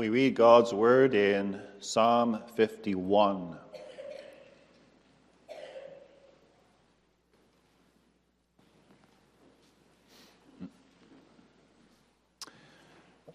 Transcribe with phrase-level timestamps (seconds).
[0.00, 3.54] We read God's word in Psalm 51.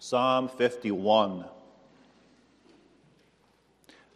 [0.00, 1.44] Psalm 51.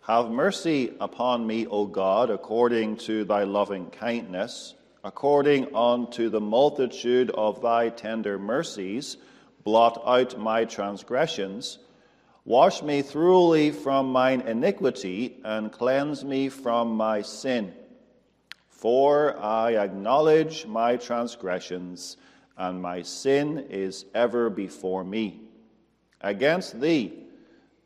[0.08, 4.74] Have mercy upon me, O God, according to thy loving kindness,
[5.04, 9.18] according unto the multitude of thy tender mercies,
[9.62, 11.78] blot out my transgressions
[12.50, 17.72] Wash me thoroughly from mine iniquity and cleanse me from my sin.
[18.66, 22.16] For I acknowledge my transgressions,
[22.56, 25.42] and my sin is ever before me.
[26.22, 27.22] Against thee,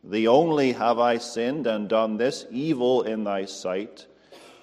[0.03, 4.07] thee only have I sinned and done this evil in thy sight,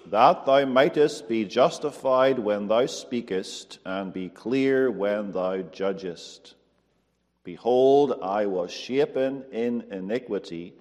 [0.07, 6.55] that thou mightest be justified when thou speakest, and be clear when thou judgest.
[7.43, 10.73] Behold, I was shapen in iniquity,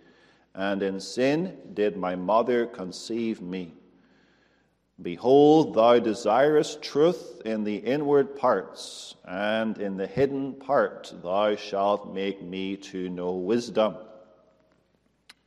[0.54, 3.72] and in sin did my mother conceive me.
[5.00, 12.12] Behold, thou desirest truth in the inward parts, and in the hidden part thou shalt
[12.12, 13.96] make me to know wisdom.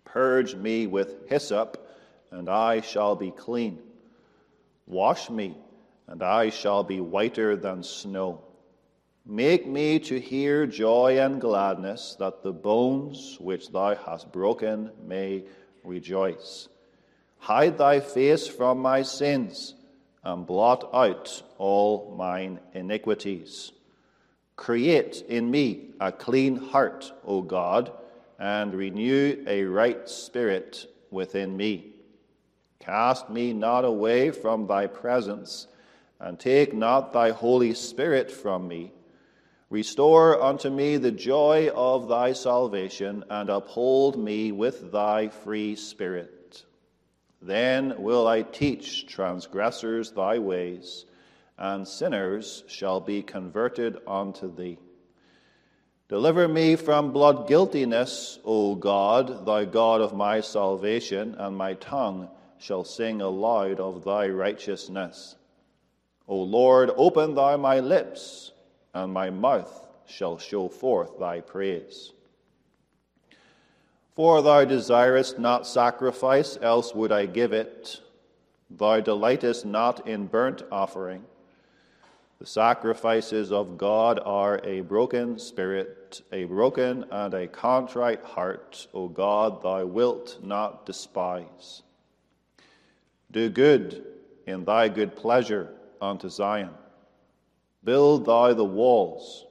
[0.05, 1.87] Purge me with hyssop,
[2.31, 3.77] and I shall be clean.
[4.87, 5.55] Wash me,
[6.07, 8.41] and I shall be whiter than snow.
[9.25, 15.45] Make me to hear joy and gladness, that the bones which thou hast broken may
[15.85, 16.67] rejoice.
[17.37, 19.75] Hide thy face from my sins,
[20.25, 23.71] and blot out all mine iniquities.
[24.57, 27.93] Create in me a clean heart, O God,
[28.39, 31.93] and renew a right spirit within me.
[32.79, 35.67] Cast me not away from thy presence,
[36.19, 38.91] and take not thy Holy Spirit from me.
[39.73, 46.63] Restore unto me the joy of thy salvation, and uphold me with thy free spirit.
[47.41, 51.05] Then will I teach transgressors thy ways,
[51.57, 54.77] and sinners shall be converted unto thee.
[56.07, 62.29] Deliver me from blood guiltiness, O God, thy God of my salvation, and my tongue
[62.59, 65.35] shall sing aloud of thy righteousness.
[66.27, 68.51] O Lord, open thou my lips
[68.93, 72.13] and my mouth shall show forth thy praise.
[74.15, 78.01] For thou desirest not sacrifice, else would I give it.
[78.69, 81.23] Thou delightest not in burnt offering.
[82.39, 89.07] The sacrifices of God are a broken spirit, a broken and a contrite heart, O
[89.07, 91.81] God, thou wilt not despise.
[93.31, 94.05] Do good
[94.45, 95.69] in thy good pleasure
[96.01, 96.71] unto Zion
[97.83, 99.45] Build thou the walls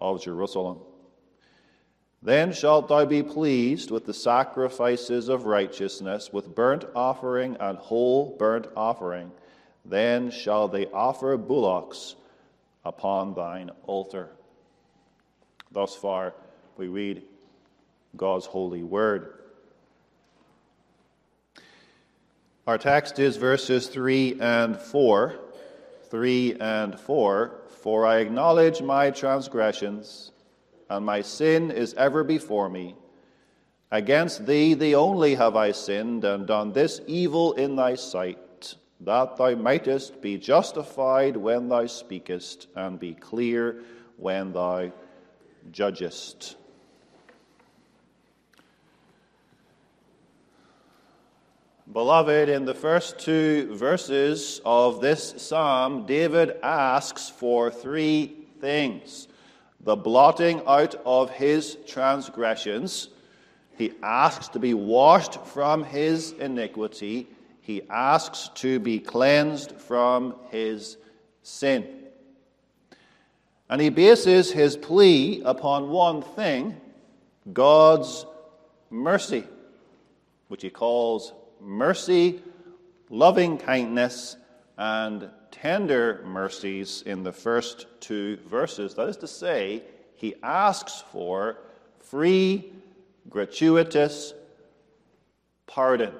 [0.00, 0.78] of Jerusalem.
[2.22, 8.36] Then shalt thou be pleased with the sacrifices of righteousness, with burnt offering and whole
[8.36, 9.30] burnt offering.
[9.84, 12.16] Then shall they offer bullocks
[12.84, 14.30] upon thine altar.
[15.70, 16.34] Thus far,
[16.76, 17.22] we read
[18.16, 19.34] God's holy word.
[22.66, 25.38] Our text is verses 3 and 4.
[26.10, 30.32] 3 and 4 for I acknowledge my transgressions,
[30.90, 32.96] and my sin is ever before me.
[33.92, 39.36] Against thee, thee only, have I sinned, and done this evil in thy sight, that
[39.36, 43.84] thou mightest be justified when thou speakest, and be clear
[44.16, 44.90] when thou
[45.70, 46.56] judgest.
[51.92, 59.28] Beloved, in the first two verses of this psalm, David asks for three things.
[59.80, 63.10] The blotting out of his transgressions,
[63.78, 67.28] he asks to be washed from his iniquity,
[67.60, 70.96] he asks to be cleansed from his
[71.44, 71.86] sin.
[73.70, 76.80] And he bases his plea upon one thing
[77.52, 78.26] God's
[78.90, 79.44] mercy,
[80.48, 81.32] which he calls
[81.66, 82.40] mercy,
[83.10, 84.36] loving kindness,
[84.78, 88.94] and tender mercies in the first two verses.
[88.94, 89.82] That is to say,
[90.14, 91.58] he asks for
[91.98, 92.72] free,
[93.28, 94.32] gratuitous
[95.66, 96.12] pardon.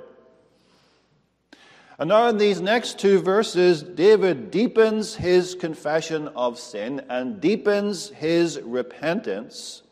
[1.98, 8.10] And now, in these next two verses, David deepens his confession of sin and deepens
[8.10, 9.82] his repentance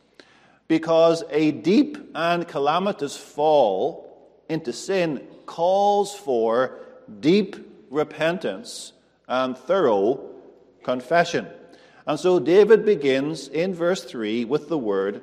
[0.69, 4.05] because a deep and calamitous fall
[4.51, 6.79] into sin calls for
[7.21, 7.57] deep
[7.91, 8.93] repentance
[9.29, 10.31] and thorough
[10.83, 11.47] confession.
[12.07, 15.23] And so David begins in verse 3 with the word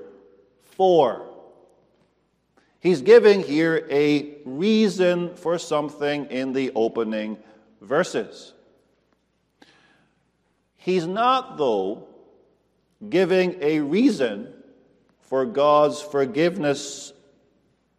[0.63, 1.27] for.
[2.79, 7.37] He's giving here a reason for something in the opening
[7.79, 8.53] verses.
[10.77, 12.07] He's not, though,
[13.07, 14.51] giving a reason
[15.19, 17.13] for God's forgiveness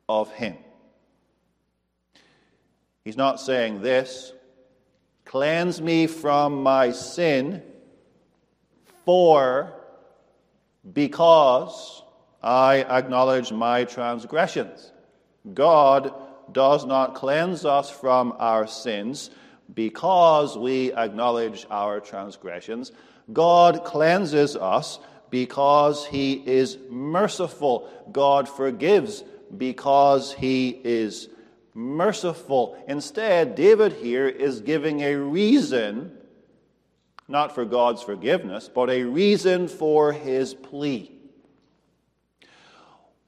[0.08, 0.56] of him.
[3.04, 4.32] He's not saying this
[5.24, 7.62] cleanse me from my sin,
[9.04, 9.72] for
[10.92, 12.02] because
[12.42, 14.92] I acknowledge my transgressions.
[15.54, 16.12] God
[16.52, 19.30] does not cleanse us from our sins
[19.74, 22.92] because we acknowledge our transgressions.
[23.32, 24.98] God cleanses us
[25.30, 27.88] because he is merciful.
[28.12, 29.24] God forgives
[29.56, 31.28] because he is
[31.74, 32.82] merciful.
[32.86, 36.12] Instead, David here is giving a reason,
[37.28, 41.10] not for God's forgiveness, but a reason for his plea.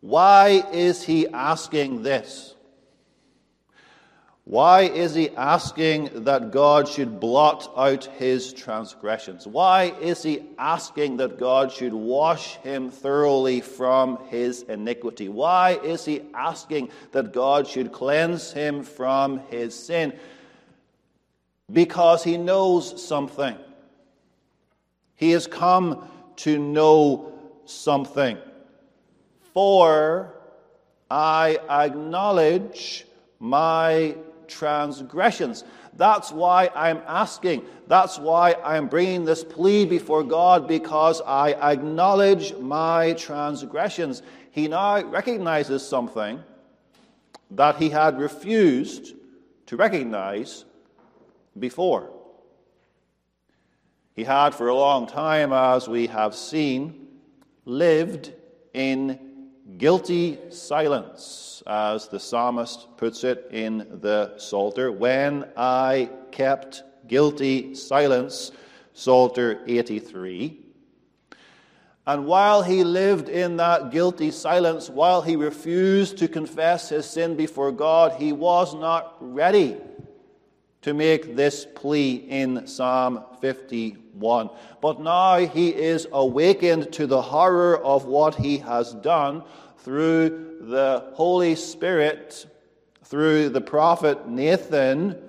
[0.01, 2.54] Why is he asking this?
[4.47, 9.47] Why is he asking that God should blot out his transgressions?
[9.47, 15.31] Why is he asking that God should wash him thoroughly from his iniquity?
[15.31, 20.13] Why is he asking that God should cleanse him from his sin?
[21.73, 23.57] Because he knows something.
[25.17, 26.07] He has come
[26.37, 27.33] to know
[27.65, 28.37] something.
[29.55, 30.35] For
[31.11, 33.07] I acknowledge
[33.39, 34.17] my
[34.49, 35.65] transgressions.
[35.97, 37.65] That's why I'm asking.
[37.87, 44.23] That's why I'm bringing this plea before God because I acknowledge my transgressions.
[44.51, 46.43] He now recognizes something
[47.53, 49.15] that he had refused
[49.67, 50.65] to recognize
[51.59, 52.11] before.
[54.15, 57.09] He had for a long time, as we have seen,
[57.65, 58.33] lived
[58.73, 59.24] in
[59.79, 64.93] guilty silence, as the psalmist puts it in the Psalter.
[64.93, 68.53] When I kept guilty silence,
[68.93, 70.61] Psalter 83.
[72.07, 77.35] And while he lived in that guilty silence, while he refused to confess his sin
[77.35, 79.79] before God, he was not ready
[80.83, 84.04] to make this plea in Psalm 51.
[84.15, 89.43] But now he is awakened to the horror of what he has done
[89.79, 92.47] through the Holy Spirit,
[93.03, 95.21] through the prophet Nathan.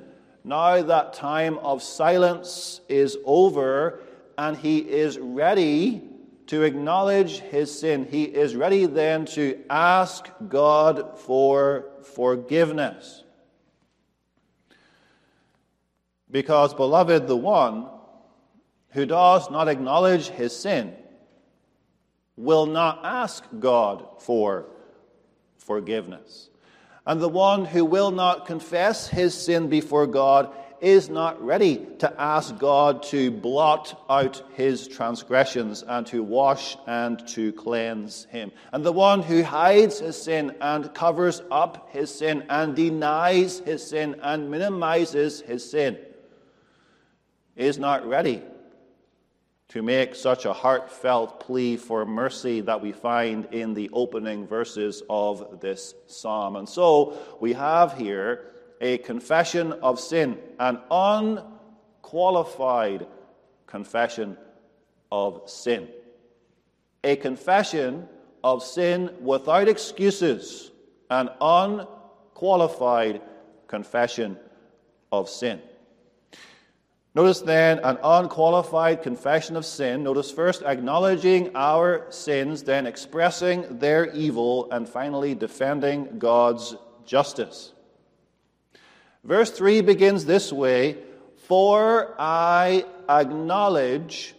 [0.44, 4.02] Now that time of silence is over,
[4.38, 6.04] and he is ready
[6.48, 8.08] to acknowledge his sin.
[8.10, 13.24] He is ready then to ask God for forgiveness.
[16.30, 17.88] Because, beloved, the one
[18.96, 20.96] who does not acknowledge his sin
[22.38, 24.68] will not ask God for
[25.58, 26.50] forgiveness.
[27.06, 30.50] And the one who will not confess his sin before God
[30.80, 37.28] is not ready to ask God to blot out his transgressions and to wash and
[37.30, 38.50] to cleanse him.
[38.72, 43.86] And the one who hides his sin and covers up his sin and denies his
[43.86, 45.98] sin and minimizes his sin
[47.58, 48.42] is not ready
[49.70, 55.02] to make such a heartfelt plea for mercy that we find in the opening verses
[55.10, 56.56] of this psalm.
[56.56, 63.08] And so we have here a confession of sin, an unqualified
[63.66, 64.38] confession
[65.12, 65.88] of sin.
[67.04, 68.08] A confession
[68.44, 70.70] of sin without excuses,
[71.10, 73.22] an unqualified
[73.68, 74.38] confession
[75.12, 75.62] of sin.
[77.16, 80.04] Notice then an unqualified confession of sin.
[80.04, 87.72] Notice first acknowledging our sins, then expressing their evil, and finally defending God's justice.
[89.24, 90.98] Verse 3 begins this way
[91.48, 94.36] For I acknowledge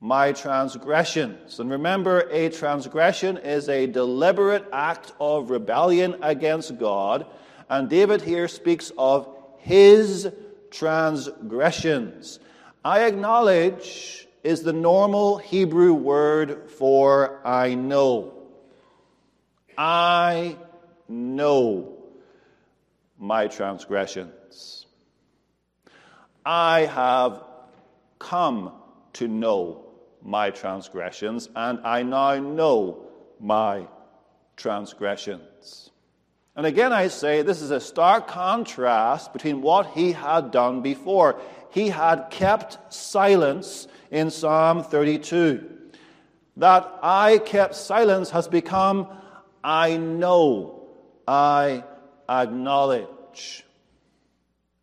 [0.00, 1.58] my transgressions.
[1.58, 7.26] And remember, a transgression is a deliberate act of rebellion against God.
[7.68, 9.28] And David here speaks of
[9.58, 10.44] his transgressions.
[12.84, 18.34] I acknowledge is the normal Hebrew word for I know.
[19.76, 20.56] I
[21.08, 21.98] know
[23.18, 24.86] my transgressions.
[26.44, 27.44] I have
[28.18, 28.72] come
[29.14, 29.84] to know
[30.22, 33.06] my transgressions, and I now know
[33.40, 33.86] my
[34.56, 35.87] transgressions.
[36.58, 41.40] And again, I say this is a stark contrast between what he had done before.
[41.70, 45.70] He had kept silence in Psalm 32.
[46.56, 49.06] That I kept silence has become
[49.62, 50.88] I know.
[51.28, 51.84] I
[52.28, 53.64] acknowledge.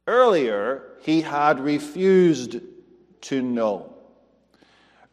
[0.08, 2.62] Earlier, he had refused
[3.24, 3.94] to know.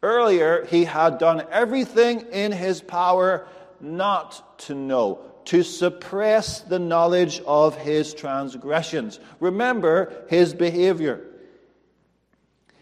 [0.00, 3.48] Earlier, he had done everything in his power
[3.80, 9.20] not to know, to suppress the knowledge of his transgressions.
[9.40, 11.24] Remember his behavior.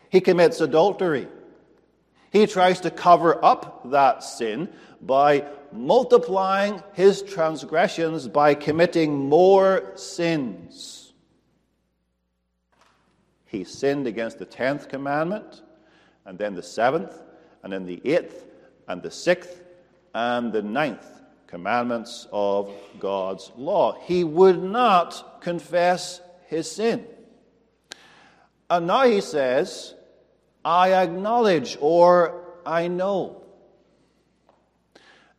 [0.08, 1.28] He commits adultery.
[2.32, 4.68] He tries to cover up that sin
[5.00, 11.12] by multiplying his transgressions by committing more sins.
[13.46, 15.62] He sinned against the tenth commandment,
[16.24, 17.20] and then the seventh,
[17.62, 18.46] and then the eighth,
[18.86, 19.60] and the sixth,
[20.14, 21.19] and the ninth
[21.50, 23.98] commandments of God's law.
[24.02, 27.04] He would not confess his sin.
[28.68, 29.94] And now he says,
[30.64, 33.42] I acknowledge or I know.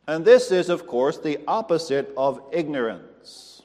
[0.08, 3.62] And this is, of course, the opposite of ignorance.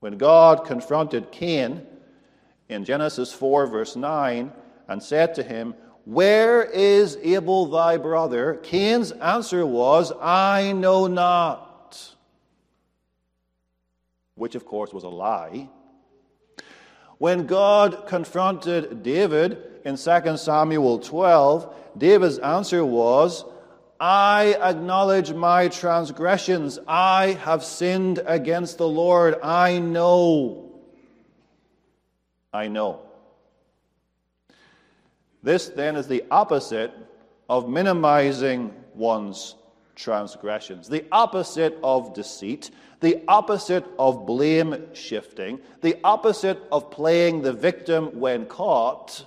[0.00, 1.86] When God confronted Cain
[2.68, 4.52] in Genesis 4, verse 9,
[4.88, 5.74] and said to him,
[6.10, 8.58] Where is Abel thy brother?
[8.64, 12.16] Cain's answer was, I know not.
[14.34, 15.68] Which, of course, was a lie.
[17.18, 23.44] When God confronted David in 2 Samuel 12, David's answer was,
[24.00, 26.80] I acknowledge my transgressions.
[26.88, 29.36] I have sinned against the Lord.
[29.44, 30.72] I know.
[32.52, 33.09] I know.
[35.42, 36.92] This then is the opposite
[37.48, 39.56] of minimizing one's
[39.96, 42.70] transgressions, the opposite of deceit,
[43.00, 49.26] the opposite of blame shifting, the opposite of playing the victim when caught.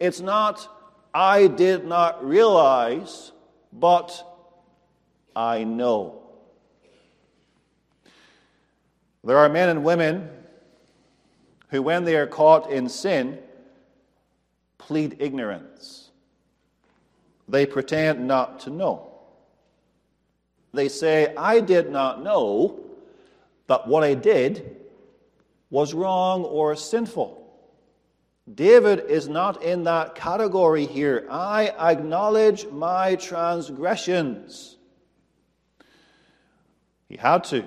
[0.00, 0.68] It's not,
[1.14, 3.32] I did not realize,
[3.72, 4.26] but
[5.36, 6.22] I know.
[9.24, 10.28] There are men and women
[11.68, 13.38] who, when they are caught in sin,
[14.86, 16.10] plead ignorance.
[17.48, 19.12] They pretend not to know.
[20.74, 22.80] They say, I did not know
[23.66, 24.76] that what I did
[25.70, 27.38] was wrong or sinful.
[28.52, 31.26] David is not in that category here.
[31.30, 34.76] I acknowledge my transgressions.
[37.08, 37.64] He had to,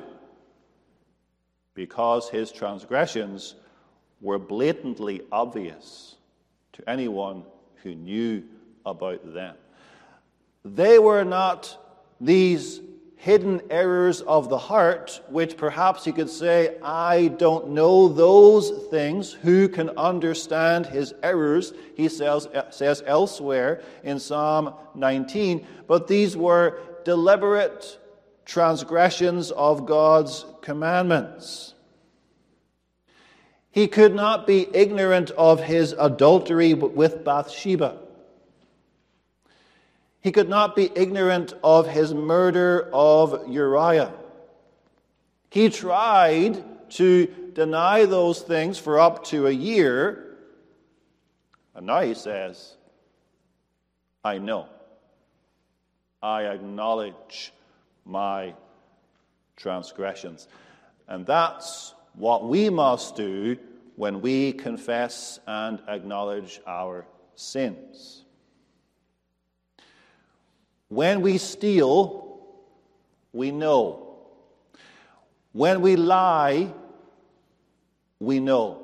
[1.76, 3.56] because his transgressions
[4.20, 6.15] were blatantly obvious
[6.76, 7.44] to anyone
[7.84, 8.44] who knew
[8.86, 9.56] about them.
[10.64, 11.78] They were not
[12.20, 12.82] these
[13.18, 19.34] hidden errors of the heart, which perhaps he could say, I don't know those things.
[19.34, 21.74] Who can understand his errors?
[21.96, 25.66] He says, says elsewhere in Psalm 19.
[25.88, 28.00] But these were deliberate
[28.46, 31.75] transgressions of God's commandments.
[33.76, 37.98] He could not be ignorant of his adultery with Bathsheba.
[40.22, 44.14] He could not be ignorant of his murder of Uriah.
[45.50, 50.38] He tried to deny those things for up to a year.
[51.76, 52.78] And now he says,
[54.24, 54.70] I know.
[56.24, 57.52] I acknowledge
[58.06, 58.54] my
[59.58, 60.48] transgressions.
[61.10, 63.58] And that's what we must do
[63.96, 67.06] when we confess and acknowledge our
[67.36, 68.24] sins.
[70.88, 72.40] When we steal,
[73.34, 74.18] we know.
[75.52, 76.74] When we lie,
[78.20, 78.82] we know.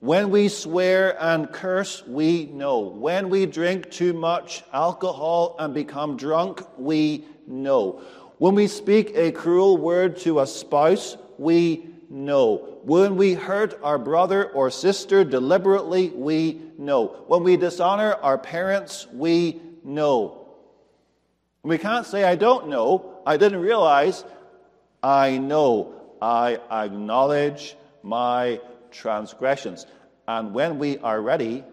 [0.00, 2.80] When we swear and curse, we know.
[2.80, 8.02] When we drink too much alcohol and become drunk, we know.
[8.38, 12.78] When we speak a cruel word to a spouse, we know.
[12.82, 17.24] When we hurt our brother or sister deliberately, we know.
[17.26, 20.46] When we dishonor our parents, we know.
[21.62, 24.24] We can't say, I don't know, I didn't realize.
[25.02, 29.86] I know, I acknowledge my transgressions.
[30.26, 31.64] And when we are ready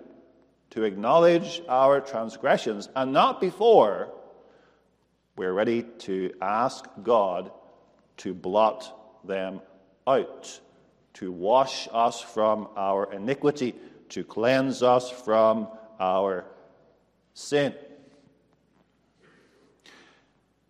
[0.71, 4.11] to acknowledge our transgressions, and not before,
[5.35, 7.51] we're ready to ask God
[8.17, 9.61] to blot them
[10.07, 10.59] out,
[11.15, 13.75] to wash us from our iniquity,
[14.09, 15.67] to cleanse us from
[15.99, 16.45] our
[17.33, 17.73] sin.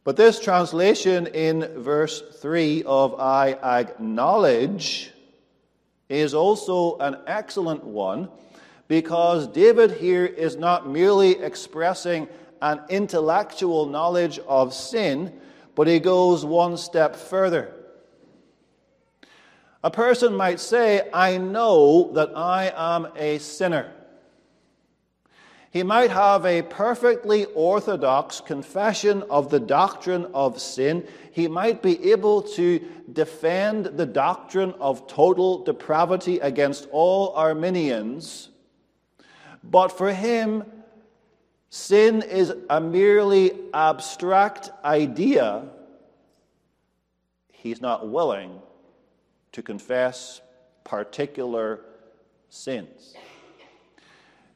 [0.03, 5.11] But this translation in verse 3 of I acknowledge
[6.09, 8.29] is also an excellent one
[8.89, 12.27] because David here is not merely expressing
[12.61, 15.33] an intellectual knowledge of sin,
[15.73, 17.73] but he goes one step further.
[19.83, 23.91] A person might say, I know that I am a sinner.
[25.71, 31.05] He might have a perfectly orthodox confession of the doctrine of sin.
[31.31, 32.79] He might be able to
[33.11, 38.49] defend the doctrine of total depravity against all Arminians.
[39.63, 40.63] But for him,
[41.71, 45.63] sin is a merely abstract idea.
[47.51, 48.61] He's not willing
[49.53, 50.41] to confess
[50.83, 51.79] particular
[52.49, 53.15] sins.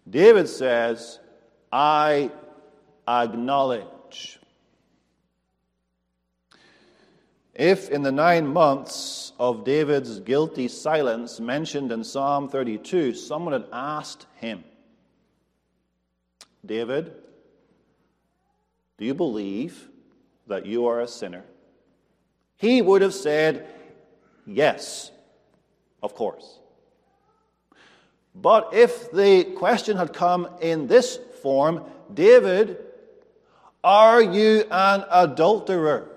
[0.10, 1.20] David says,
[1.72, 2.32] I
[3.08, 4.40] acknowledge.
[7.54, 13.66] If in the nine months of David's guilty silence mentioned in Psalm 32, someone had
[13.74, 14.64] asked him,
[16.66, 17.14] David,
[18.98, 19.90] do you believe
[20.48, 21.44] that you are a sinner?
[22.58, 23.68] He would have said,
[24.48, 25.12] Yes,
[26.02, 26.60] of course.
[28.34, 32.78] But if the question had come in this form, David,
[33.84, 36.08] are you an adulterer?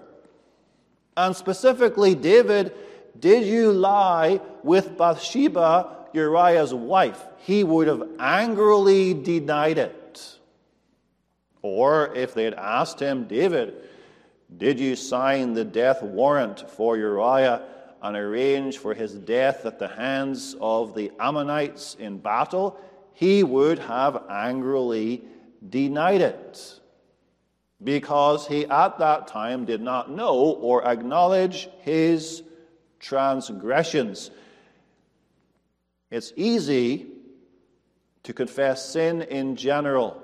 [1.17, 2.73] And specifically, David,
[3.19, 7.27] did you lie with Bathsheba, Uriah's wife?
[7.39, 10.39] He would have angrily denied it.
[11.63, 13.75] Or if they had asked him, David,
[14.57, 17.63] did you sign the death warrant for Uriah?
[18.03, 22.79] And arrange for his death at the hands of the Ammonites in battle,
[23.13, 25.23] he would have angrily
[25.69, 26.81] denied it
[27.83, 32.43] because he at that time did not know or acknowledge his
[32.99, 34.31] transgressions.
[36.11, 37.07] It's easy
[38.25, 40.23] to confess sin in general.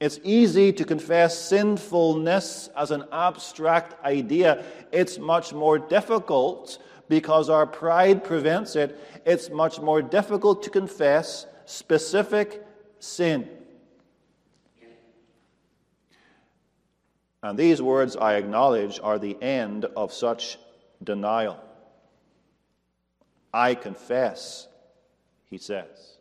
[0.00, 4.64] It's easy to confess sinfulness as an abstract idea.
[4.92, 6.78] It's much more difficult
[7.08, 8.98] because our pride prevents it.
[9.26, 12.64] It's much more difficult to confess specific
[13.00, 13.48] sin.
[17.42, 20.58] And these words, I acknowledge, are the end of such
[21.02, 21.58] denial.
[23.52, 24.68] I confess,
[25.46, 26.17] he says.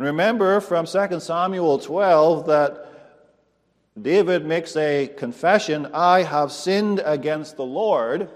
[0.00, 2.86] Remember from 2 Samuel 12 that
[4.00, 8.30] David makes a confession I have sinned against the Lord,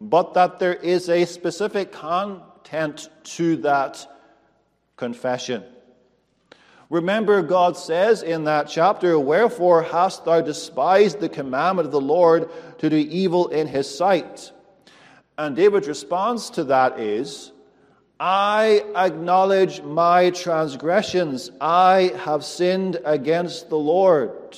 [0.00, 4.06] but that there is a specific content to that
[4.96, 5.62] confession.
[6.88, 12.48] Remember, God says in that chapter, Wherefore hast thou despised the commandment of the Lord
[12.78, 14.52] to do evil in his sight?
[15.36, 17.52] And David's response to that is,
[18.18, 21.50] I acknowledge my transgressions.
[21.60, 24.56] I have sinned against the Lord.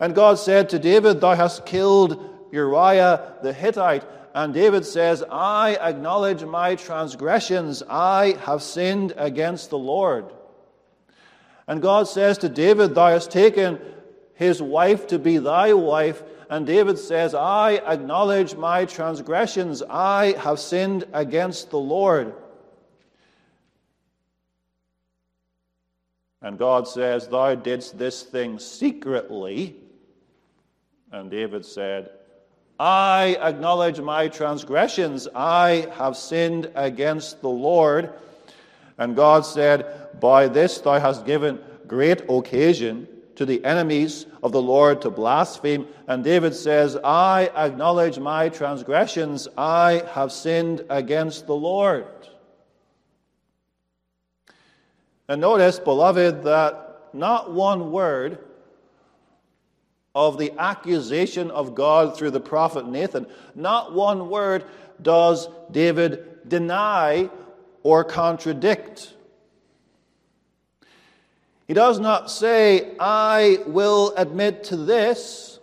[0.00, 4.04] And God said to David, Thou hast killed Uriah the Hittite.
[4.34, 7.82] And David says, I acknowledge my transgressions.
[7.88, 10.32] I have sinned against the Lord.
[11.66, 13.78] And God says to David, Thou hast taken
[14.34, 16.22] his wife to be thy wife.
[16.52, 19.82] And David says, I acknowledge my transgressions.
[19.88, 22.34] I have sinned against the Lord.
[26.42, 29.76] And God says, Thou didst this thing secretly.
[31.10, 32.10] And David said,
[32.78, 35.28] I acknowledge my transgressions.
[35.34, 38.12] I have sinned against the Lord.
[38.98, 43.08] And God said, By this thou hast given great occasion
[43.42, 45.88] to the enemies of the Lord to blaspheme.
[46.06, 49.48] And David says, I acknowledge my transgressions.
[49.58, 52.06] I have sinned against the Lord.
[55.26, 58.38] And notice, beloved, that not one word
[60.14, 63.26] of the accusation of God through the prophet Nathan,
[63.56, 64.64] not one word
[65.02, 67.28] does David deny
[67.82, 69.14] or contradict.
[71.68, 75.60] He does not say, I will admit to this,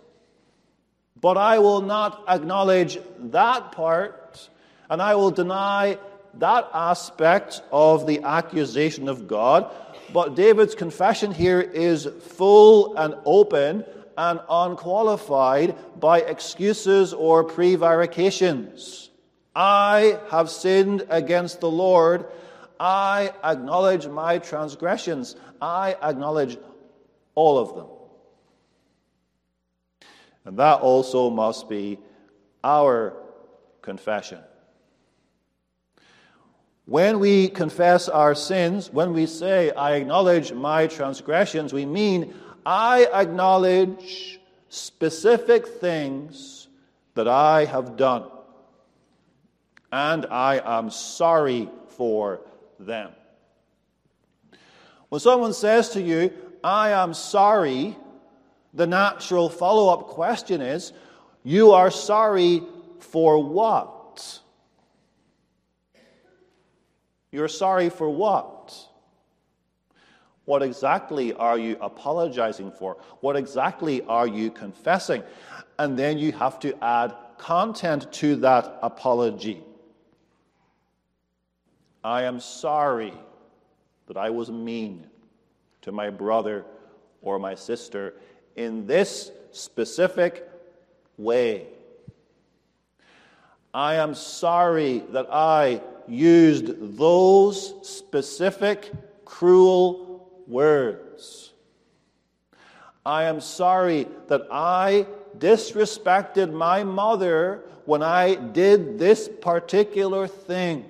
[1.20, 4.48] but I will not acknowledge that part,
[4.88, 5.98] and I will deny
[6.34, 9.70] that aspect of the accusation of God.
[10.12, 13.84] But David's confession here is full and open
[14.16, 19.10] and unqualified by excuses or prevarications.
[19.54, 22.26] I have sinned against the Lord.
[22.80, 25.36] I acknowledge my transgressions.
[25.60, 26.56] I acknowledge
[27.34, 27.86] all of them.
[30.46, 31.98] And that also must be
[32.64, 33.14] our
[33.82, 34.38] confession.
[36.86, 43.06] When we confess our sins, when we say, I acknowledge my transgressions, we mean, I
[43.12, 44.40] acknowledge
[44.70, 46.68] specific things
[47.14, 48.24] that I have done.
[49.92, 52.40] and I am sorry for
[52.86, 53.12] them.
[55.08, 57.96] When someone says to you, I am sorry,
[58.74, 60.92] the natural follow up question is,
[61.42, 62.62] You are sorry
[62.98, 64.40] for what?
[67.32, 68.74] You're sorry for what?
[70.44, 72.96] What exactly are you apologizing for?
[73.20, 75.22] What exactly are you confessing?
[75.78, 79.62] And then you have to add content to that apology.
[82.02, 83.12] I am sorry
[84.06, 85.06] that I was mean
[85.82, 86.64] to my brother
[87.22, 88.14] or my sister
[88.56, 90.48] in this specific
[91.16, 91.66] way.
[93.72, 98.90] I am sorry that I used those specific
[99.24, 101.52] cruel words.
[103.06, 105.06] I am sorry that I
[105.38, 110.89] disrespected my mother when I did this particular thing.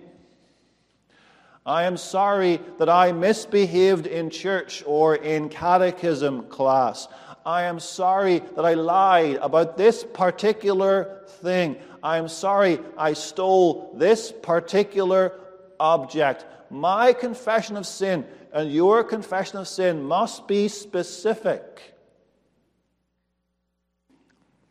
[1.71, 7.07] I am sorry that I misbehaved in church or in catechism class.
[7.47, 11.77] I am sorry that I lied about this particular thing.
[12.03, 15.39] I am sorry I stole this particular
[15.79, 16.45] object.
[16.71, 21.95] My confession of sin and your confession of sin must be specific.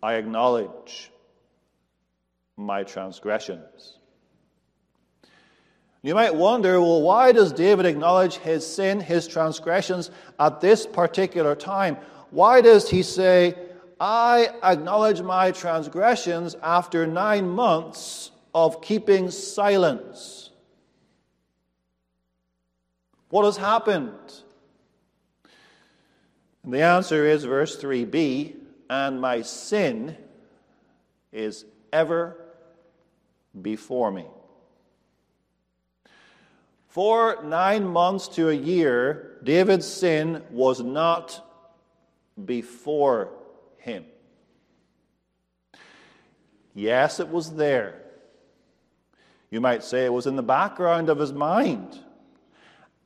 [0.04, 1.12] I acknowledge
[2.58, 3.99] my transgressions.
[6.02, 11.56] You might wonder, well, why does David acknowledge his sin, his transgressions at this particular
[11.56, 11.98] time?
[12.32, 13.56] Why does he say,
[14.00, 20.52] I acknowledge my transgressions after nine months of keeping silence?
[23.30, 24.14] What has happened?
[26.64, 28.56] And the answer is verse 3b
[28.90, 30.16] and my sin
[31.32, 32.38] is ever
[33.62, 34.26] before me.
[37.00, 41.42] For nine months to a year, David's sin was not
[42.44, 43.30] before
[43.78, 44.04] him.
[46.76, 48.02] Yes, it was there.
[49.50, 51.98] You might say it was in the background of his mind.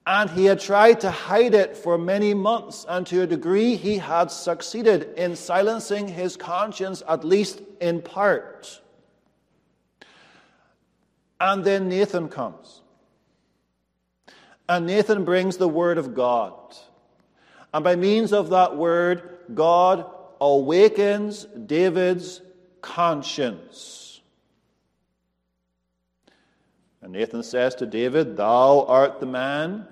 [0.08, 4.00] And he had tried to hide it for many months, and to a degree, he
[4.00, 8.82] had succeeded in silencing his conscience, at least in part.
[11.40, 12.80] And then Nathan comes.
[14.68, 16.54] And Nathan brings the word of God.
[17.74, 20.06] And by means of that word, God
[20.40, 22.42] awakens David's
[22.82, 24.22] conscience.
[27.02, 29.88] And Nathan says to David, Thou art the man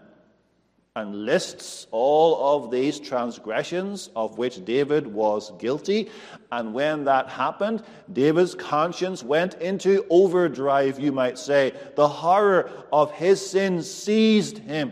[0.97, 6.11] and lists all of these transgressions of which David was guilty.
[6.51, 11.73] And when that happened, David's conscience went into overdrive, you might say.
[11.95, 14.91] The horror of his sin seized him.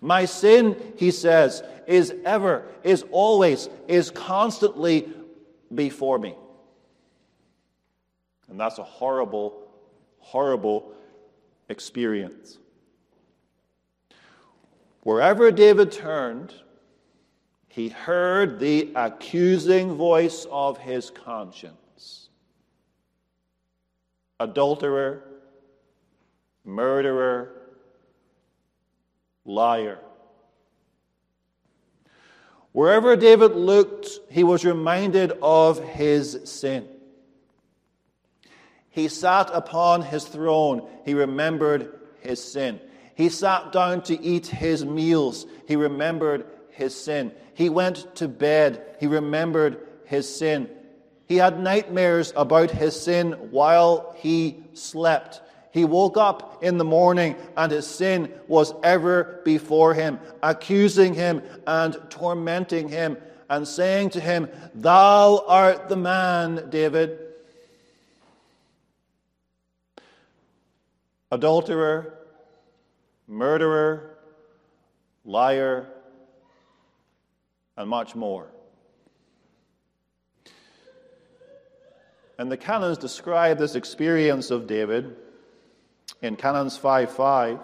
[0.00, 5.08] My sin, he says, is ever, is always, is constantly
[5.72, 6.34] before me.
[8.48, 9.62] And that's a horrible,
[10.18, 10.92] horrible
[11.68, 12.58] experience.
[15.06, 16.52] Wherever David turned,
[17.68, 22.28] he heard the accusing voice of his conscience.
[24.40, 25.22] Adulterer,
[26.64, 27.52] murderer,
[29.44, 30.00] liar.
[32.72, 36.88] Wherever David looked, he was reminded of his sin.
[38.90, 41.92] He sat upon his throne, he remembered
[42.22, 42.80] his sin.
[43.16, 45.46] He sat down to eat his meals.
[45.66, 47.32] He remembered his sin.
[47.54, 48.84] He went to bed.
[49.00, 50.68] He remembered his sin.
[51.26, 55.40] He had nightmares about his sin while he slept.
[55.72, 61.42] He woke up in the morning and his sin was ever before him, accusing him
[61.66, 63.16] and tormenting him
[63.48, 67.18] and saying to him, Thou art the man, David.
[71.32, 72.15] Adulterer,
[73.26, 74.18] murderer,
[75.24, 75.86] liar,
[77.76, 78.48] and much more.
[82.38, 85.16] And the canons describe this experience of David
[86.22, 87.58] in Canons 5 5.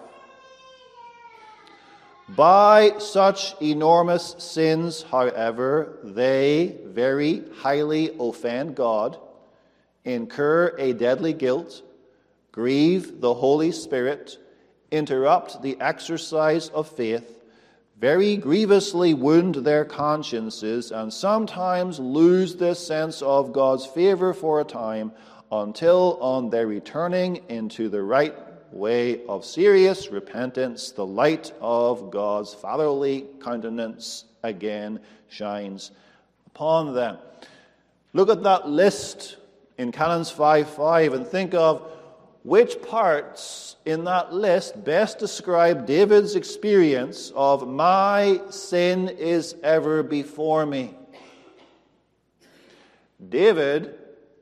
[2.29, 9.19] By such enormous sins, however, they very highly offend God,
[10.05, 11.83] incur a deadly guilt,
[12.51, 14.37] grieve the Holy Spirit,
[14.93, 17.43] interrupt the exercise of faith,
[17.99, 24.63] very grievously wound their consciences, and sometimes lose this sense of God's favor for a
[24.63, 25.11] time
[25.51, 28.35] until on their returning into the right
[28.71, 35.91] way of serious repentance, the light of God's fatherly countenance again shines
[36.47, 37.17] upon them.
[38.13, 39.37] Look at that list
[39.77, 41.89] in Canons 5 5 and think of
[42.43, 50.65] which parts in that list best describe David's experience of my sin is ever before
[50.65, 50.93] me.
[53.29, 53.97] David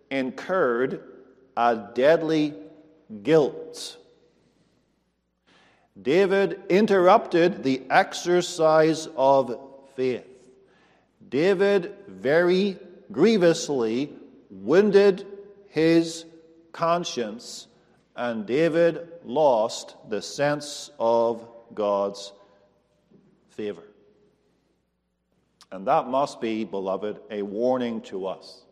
[0.10, 1.04] incurred
[1.56, 2.56] a deadly
[3.22, 3.98] guilt.
[6.02, 9.60] David interrupted the exercise of
[9.96, 10.26] faith.
[11.30, 12.80] David very
[13.12, 14.12] grievously
[14.50, 15.28] wounded
[15.68, 16.26] his
[16.72, 17.68] conscience,
[18.16, 22.34] and David lost the sense of God's
[23.50, 23.84] favor.
[25.72, 28.64] And that must be, beloved, a warning to us.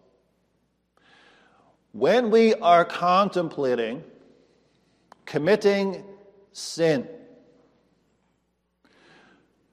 [1.93, 4.03] When we are contemplating
[5.25, 6.03] committing
[6.51, 7.07] sin,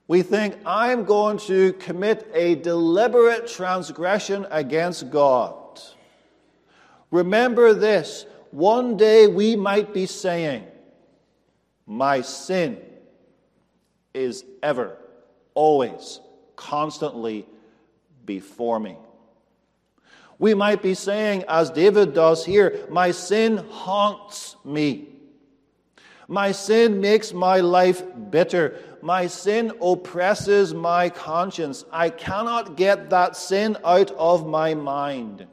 [0.08, 5.80] we think, I'm going to commit a deliberate transgression against God.
[7.10, 10.64] Remember this one day we might be saying,
[11.86, 12.78] My sin
[14.14, 14.96] is ever,
[15.54, 16.20] always,
[16.56, 17.46] constantly
[18.24, 18.96] before me.
[20.38, 25.08] We might be saying, as David does here, My sin haunts me.
[26.28, 28.80] My sin makes my life bitter.
[29.00, 31.84] My sin oppresses my conscience.
[31.92, 35.46] I cannot get that sin out of my mind.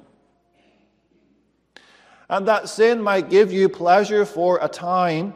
[2.34, 5.36] And that sin might give you pleasure for a time,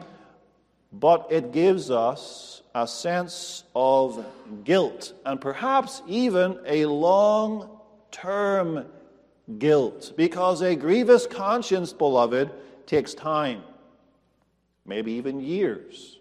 [0.92, 4.26] but it gives us a sense of
[4.64, 7.70] guilt and perhaps even a long
[8.10, 8.84] term
[9.60, 10.14] guilt.
[10.16, 12.50] Because a grievous conscience, beloved,
[12.84, 13.62] takes time
[14.84, 16.18] maybe even years,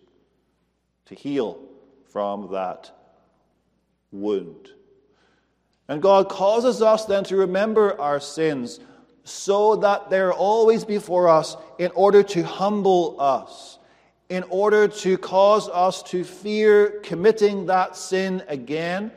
[1.05, 1.57] to heal
[2.11, 2.91] from that
[4.11, 4.69] wound.
[5.87, 8.79] And God causes us then to remember our sins
[9.27, 13.77] so that they're always before us in order to humble us,
[14.29, 19.11] in order to cause us to fear committing that sin again,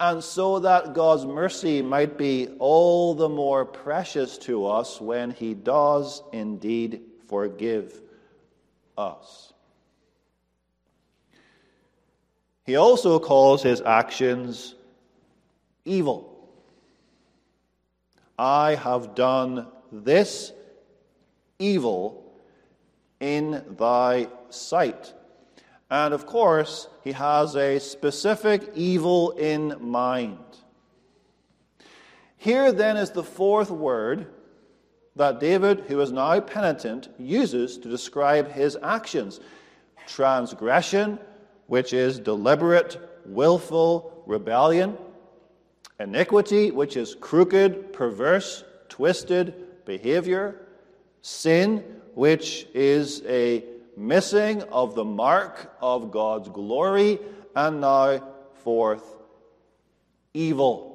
[0.00, 5.54] and so that God's mercy might be all the more precious to us when He
[5.54, 8.00] does indeed forgive
[8.96, 9.52] us.
[12.68, 14.74] He also calls his actions
[15.86, 16.37] evil.
[18.38, 20.52] I have done this
[21.58, 22.32] evil
[23.20, 25.12] in thy sight.
[25.90, 30.38] And of course, he has a specific evil in mind.
[32.36, 34.28] Here then is the fourth word
[35.16, 39.40] that David, who is now penitent, uses to describe his actions
[40.06, 41.18] transgression,
[41.66, 42.96] which is deliberate,
[43.26, 44.96] willful rebellion,
[45.98, 50.66] iniquity, which is crooked, perverse, twisted behavior,
[51.22, 51.84] sin,
[52.14, 53.64] which is a
[53.96, 57.18] missing of the mark of God's glory,
[57.54, 58.22] and now,
[58.62, 59.16] fourth,
[60.34, 60.87] evil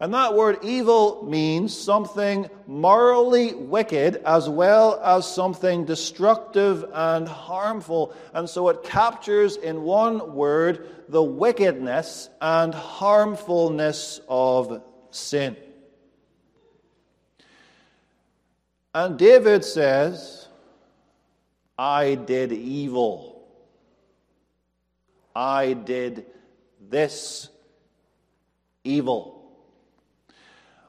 [0.00, 8.14] and that word evil means something morally wicked as well as something destructive and harmful.
[8.32, 15.54] And so it captures in one word the wickedness and harmfulness of sin.
[18.94, 20.48] And David says,
[21.78, 23.46] I did evil.
[25.36, 26.24] I did
[26.88, 27.50] this
[28.82, 29.39] evil.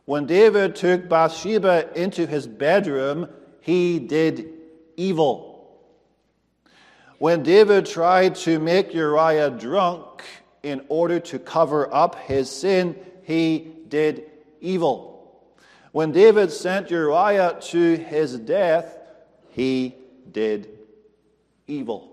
[0.06, 3.30] When David took Bathsheba into his bedroom,
[3.62, 4.54] he did
[4.98, 5.80] evil.
[7.20, 10.24] When David tried to make Uriah drunk
[10.64, 15.44] in order to cover up his sin, he did evil.
[15.92, 18.98] When David sent Uriah to his death,
[19.50, 19.96] he
[20.32, 20.70] did
[21.68, 22.12] evil.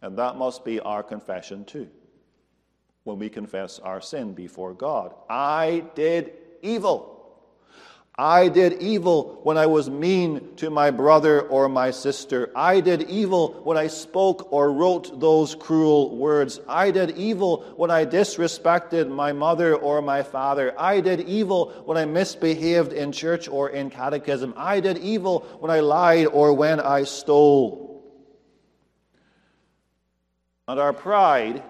[0.00, 1.88] And that must be our confession too,
[3.04, 5.14] when we confess our sin before God.
[5.28, 6.32] I did
[6.64, 7.14] evil.
[8.16, 12.52] I did evil when I was mean to my brother or my sister.
[12.54, 16.60] I did evil when I spoke or wrote those cruel words.
[16.68, 20.80] I did evil when I disrespected my mother or my father.
[20.80, 24.54] I did evil when I misbehaved in church or in catechism.
[24.56, 28.04] I did evil when I lied or when I stole.
[30.68, 31.64] And our pride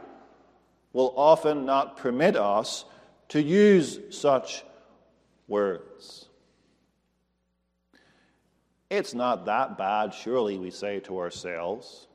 [0.92, 2.85] will often not permit us
[3.28, 4.62] to use such
[5.48, 6.26] words.
[8.90, 12.07] It's not that bad, surely, we say to ourselves.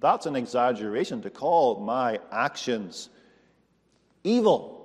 [0.00, 3.08] That's an exaggeration to call my actions
[4.24, 4.82] evil.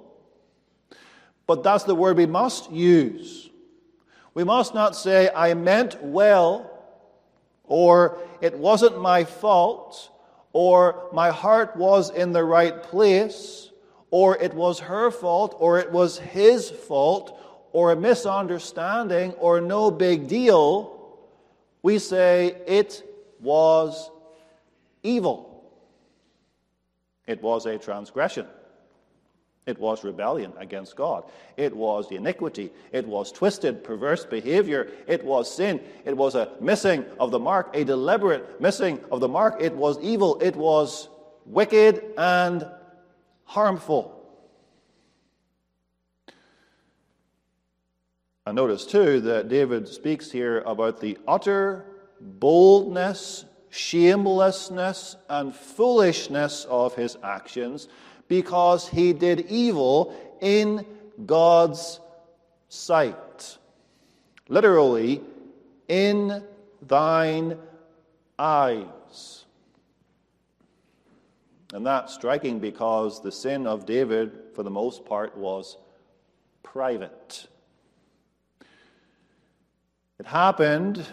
[1.48, 3.50] But that's the word we must use.
[4.34, 6.70] We must not say, I meant well,
[7.64, 10.12] or it wasn't my fault,
[10.54, 13.72] or my heart was in the right place,
[14.12, 17.40] or it was her fault, or it was his fault,
[17.74, 21.20] or a misunderstanding, or no big deal.
[21.84, 23.04] We say, it
[23.40, 24.10] was
[25.04, 25.64] evil.
[27.28, 28.48] It was a transgression.
[29.66, 31.26] It was rebellion against God.
[31.58, 32.72] It was the iniquity.
[32.94, 34.90] It was twisted, perverse behavior.
[35.08, 35.82] It was sin.
[36.06, 39.58] It was a missing of the mark, a deliberate missing of the mark.
[39.60, 40.40] It was evil.
[40.40, 41.10] It was
[41.46, 42.66] wicked and
[43.48, 44.14] harmful.
[48.46, 51.86] I notice too that David speaks here about the utter
[52.22, 57.88] boldness, shamelessness, and foolishness of his actions
[58.28, 60.86] because he did evil in
[61.26, 62.00] God's
[62.70, 63.58] sight.
[64.50, 65.22] Literally,
[65.88, 66.44] in
[66.82, 67.58] thine
[68.38, 69.46] eyes.
[71.74, 75.78] And that's striking because the sin of David, for the most part, was
[76.64, 77.48] private.
[80.20, 81.06] It happened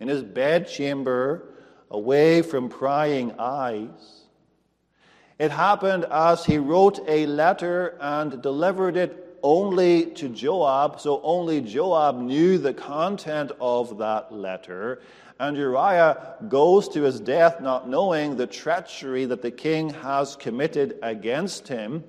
[0.00, 1.54] in his bedchamber,
[1.90, 4.24] away from prying eyes.
[5.38, 11.60] It happened as he wrote a letter and delivered it only to Joab, so only
[11.60, 15.00] Joab knew the content of that letter.
[15.40, 20.98] And Uriah goes to his death not knowing the treachery that the king has committed
[21.02, 22.02] against him.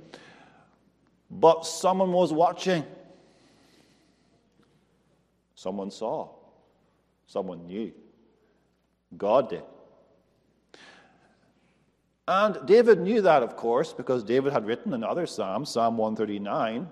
[1.29, 2.83] But someone was watching.
[5.53, 6.29] Someone saw.
[7.27, 7.91] Someone knew.
[9.15, 9.63] God did.
[12.27, 16.87] And David knew that, of course, because David had written another psalm, Psalm 139.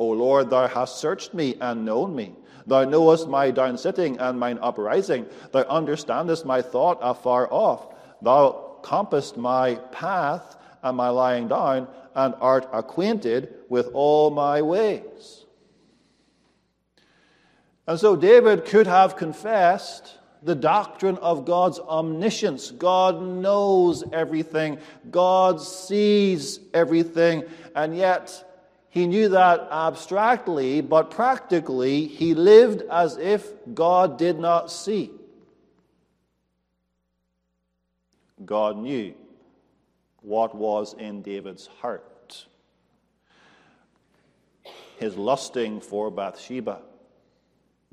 [0.00, 2.34] O Lord, thou hast searched me and known me.
[2.66, 5.26] Thou knowest my down sitting and mine uprising.
[5.52, 7.94] Thou understandest my thought afar off.
[8.22, 15.44] Thou compassest my path and my lying down, and art acquainted with all my ways.
[17.86, 22.70] And so David could have confessed the doctrine of God's omniscience.
[22.70, 24.78] God knows everything,
[25.10, 27.44] God sees everything,
[27.76, 28.49] and yet
[28.90, 35.12] he knew that abstractly, but practically, he lived as if God did not see.
[38.44, 39.14] God knew
[40.22, 42.46] what was in David's heart.
[44.98, 46.82] His lusting for Bathsheba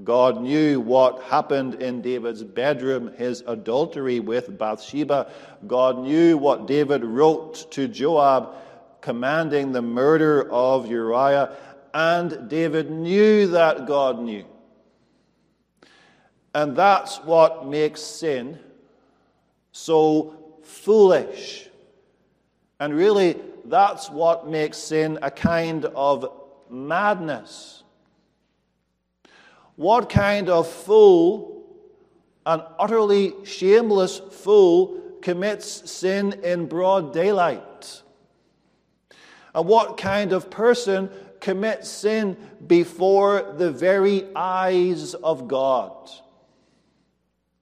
[0.03, 5.31] God knew what happened in David's bedroom, his adultery with Bathsheba.
[5.65, 8.53] God knew what David wrote to Joab,
[9.01, 11.55] commanding the murder of Uriah.
[11.93, 14.45] And David knew that God knew.
[16.53, 18.60] And that's what makes sin
[19.71, 20.33] so
[20.63, 21.69] foolish.
[22.79, 26.31] And really, that's what makes sin a kind of
[26.69, 27.83] madness.
[29.75, 31.63] What kind of fool,
[32.45, 37.63] an utterly shameless fool, commits sin in broad daylight?
[39.57, 41.09] And what kind of person
[41.41, 46.11] commits sin before the very eyes of God?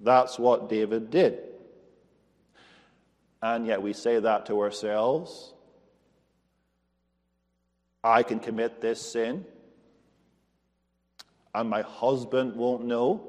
[0.01, 1.39] That's what David did.
[3.41, 5.53] And yet we say that to ourselves.
[8.03, 9.45] I can commit this sin
[11.55, 13.21] and my husband won't know,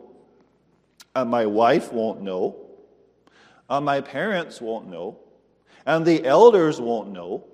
[1.15, 2.57] and my wife won't know,
[3.71, 5.21] and my parents won't know,
[5.87, 7.47] and the elders won't know.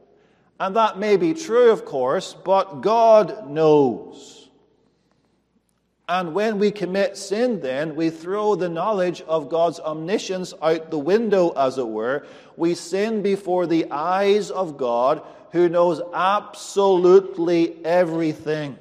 [0.63, 4.49] And that may be true, of course, but God knows.
[6.09, 11.01] And when we commit sin, then, we throw the knowledge of God's omniscience out the
[11.01, 12.27] window, as it were.
[12.57, 18.79] We sin before the eyes of God, who knows absolutely everything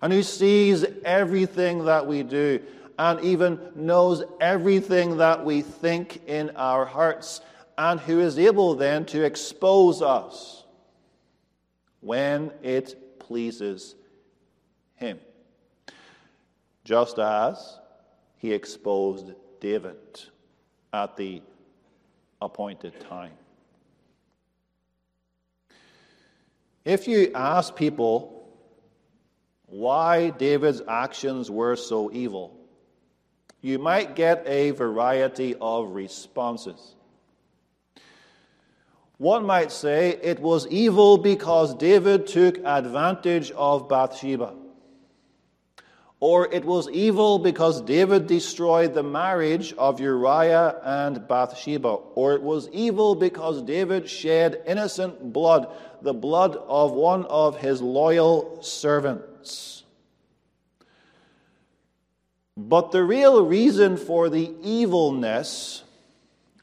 [0.00, 2.62] and who sees everything that we do
[2.98, 7.42] and even knows everything that we think in our hearts,
[7.76, 10.64] and who is able then to expose us
[12.00, 13.94] when it pleases
[14.96, 15.18] Him.
[16.84, 17.78] Just as
[18.36, 19.96] He exposed David
[20.92, 21.42] at the
[22.40, 23.32] appointed time.
[26.84, 28.46] If you ask people
[29.66, 32.54] why David's actions were so evil,
[33.62, 36.94] you might get a variety of responses.
[39.18, 44.54] One might say it was evil because David took advantage of Bathsheba.
[46.18, 51.88] Or it was evil because David destroyed the marriage of Uriah and Bathsheba.
[51.88, 55.68] Or it was evil because David shed innocent blood,
[56.02, 59.84] the blood of one of his loyal servants.
[62.56, 65.82] But the real reason for the evilness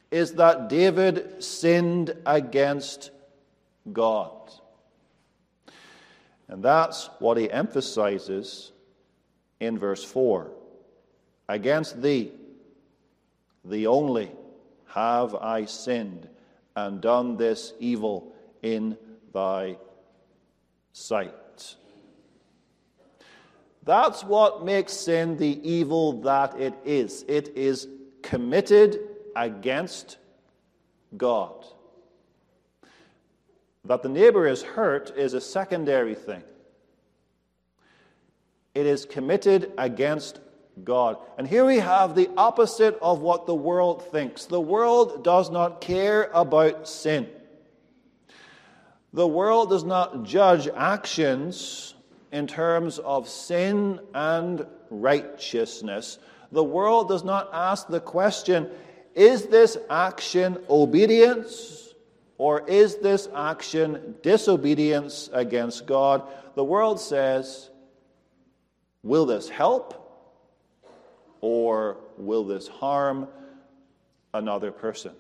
[0.10, 3.12] is that David sinned against
[3.92, 4.52] God.
[6.48, 8.72] And that's what he emphasizes
[9.60, 10.52] in verse 4.
[11.48, 12.32] Against thee,
[13.64, 14.32] the only,
[14.88, 16.28] have I sinned
[16.76, 18.98] and done this evil in
[19.34, 19.78] thy
[20.94, 21.76] sight.
[23.84, 27.26] That's what makes sin the evil that it is.
[27.28, 27.88] It is
[28.22, 29.00] committed
[29.36, 30.18] against
[31.18, 31.66] God.
[33.86, 36.44] That the neighbor is hurt is a secondary thing.
[38.74, 40.40] It is committed against
[40.84, 41.18] God.
[41.38, 44.46] And here we have the opposite of what the world thinks.
[44.46, 47.28] The world does not care about sin.
[49.14, 51.96] The world does not judge actions
[52.32, 56.18] in terms of sin and righteousness.
[56.54, 58.70] The world does not ask the question
[59.16, 61.94] is this action obedience
[62.38, 66.24] or is this action disobedience against God?
[66.56, 67.70] The world says,
[69.04, 69.98] will this help
[71.40, 73.28] or will this harm
[74.34, 75.14] another person?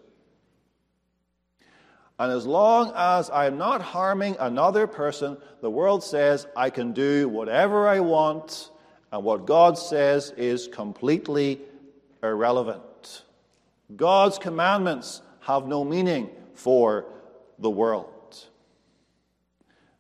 [2.22, 7.28] And as long as I'm not harming another person, the world says I can do
[7.28, 8.70] whatever I want,
[9.12, 11.62] and what God says is completely
[12.22, 12.84] irrelevant.
[13.96, 17.06] God's commandments have no meaning for
[17.60, 18.08] the world.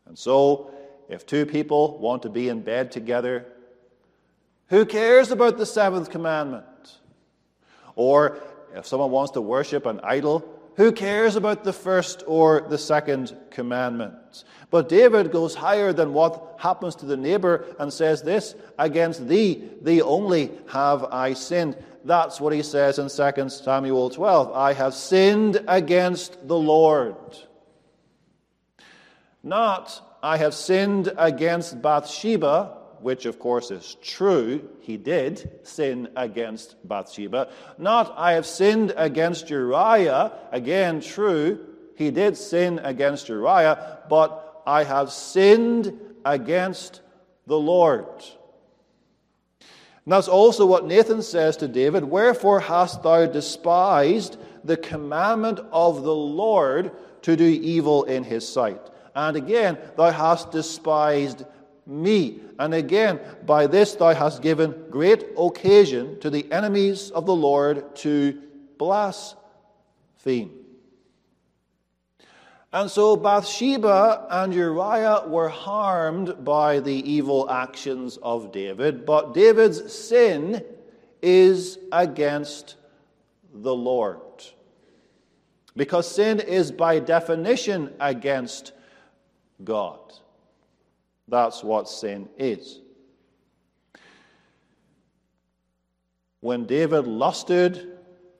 [0.05, 0.71] And so,
[1.09, 3.45] if two people want to be in bed together,
[4.67, 6.65] who cares about the seventh commandment?
[7.95, 8.39] Or
[8.73, 13.35] if someone wants to worship an idol, who cares about the first or the second
[13.49, 14.45] commandment?
[14.69, 19.69] But David goes higher than what happens to the neighbor and says this Against thee,
[19.81, 21.75] thee only have I sinned.
[22.03, 24.51] That's what he says in 2 Samuel 12.
[24.53, 27.15] I have sinned against the Lord.
[29.43, 34.67] Not, I have sinned against Bathsheba, which of course is true.
[34.81, 37.49] He did sin against Bathsheba.
[37.77, 41.65] Not, I have sinned against Uriah, again true.
[41.95, 47.01] He did sin against Uriah, but I have sinned against
[47.47, 48.23] the Lord.
[50.05, 56.03] And that's also what Nathan says to David Wherefore hast thou despised the commandment of
[56.03, 56.91] the Lord
[57.23, 58.81] to do evil in his sight?
[59.13, 61.45] And again, thou hast despised
[61.85, 62.39] me.
[62.57, 67.95] And again, by this thou hast given great occasion to the enemies of the Lord
[67.97, 68.41] to
[68.77, 70.60] blaspheme.
[72.73, 79.93] And so Bathsheba and Uriah were harmed by the evil actions of David, but David's
[79.93, 80.63] sin
[81.21, 82.77] is against
[83.53, 84.19] the Lord.
[85.75, 88.71] Because sin is by definition against
[89.63, 89.99] God.
[91.27, 92.79] That's what sin is.
[96.39, 97.97] When David lusted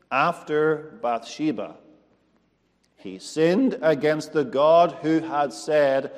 [0.10, 1.76] after Bathsheba,
[3.02, 6.12] he sinned against the God who had said,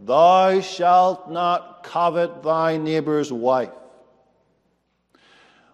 [0.00, 3.70] Thou shalt not covet thy neighbor's wife.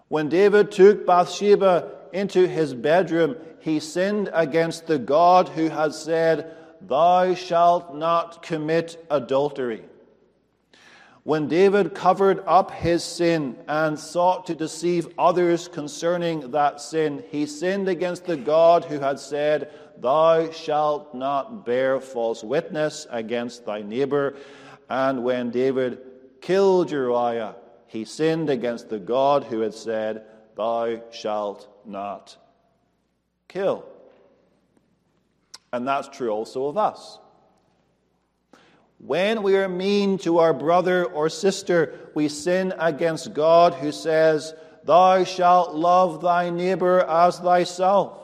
[0.09, 6.55] When David took Bathsheba into his bedroom, he sinned against the God who had said,
[6.83, 9.85] Thou shalt not commit adultery.
[11.23, 17.47] When David covered up his sin and sought to deceive others concerning that sin, he
[17.47, 19.71] sinned against the God who had said,
[20.01, 24.37] Thou shalt not bear false witness against thy neighbor.
[24.89, 25.99] And when David
[26.41, 30.25] killed Uriah, he sinned against the God who had said,
[30.57, 32.37] Thou shalt not
[33.49, 33.85] kill.
[35.73, 37.19] And that's true also of us.
[38.99, 44.55] When we are mean to our brother or sister, we sin against God who says,
[44.85, 48.19] Thou shalt love thy neighbor as thyself.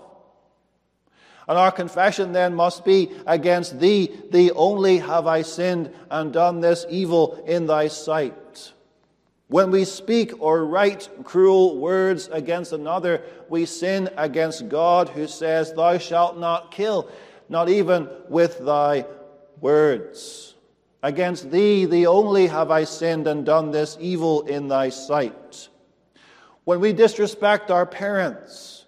[1.49, 6.61] And our confession then must be, Against thee, thee only have I sinned and done
[6.61, 8.73] this evil in thy sight.
[9.49, 15.73] When we speak or write cruel words against another, we sin against God who says,
[15.73, 17.09] Thou shalt not kill,
[17.49, 19.07] not even with thy
[19.61, 20.55] words.
[21.03, 25.69] Against thee, thee only, have I sinned and done this evil in thy sight.
[26.65, 28.87] When we disrespect our parents,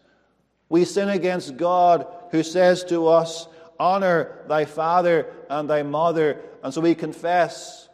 [0.68, 3.48] we sin against God who says to us,
[3.80, 6.40] Honor thy father and thy mother.
[6.62, 7.88] And so we confess,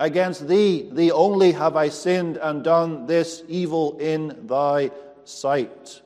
[0.00, 4.92] Against thee, thee only, have I sinned and done this evil in thy
[5.24, 6.00] sight.